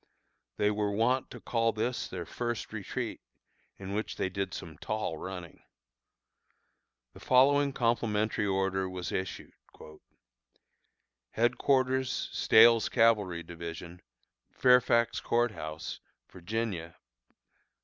[0.57, 3.21] They were wont to call this their first retreat,
[3.77, 5.61] in which they did some tall running.
[7.13, 9.53] The following complimentary order was issued:
[11.35, 14.01] HEADQUARTERS STAHEL'S CAVALRY DIVISION,
[14.49, 15.99] Fairfax Court House,
[16.31, 16.95] Va.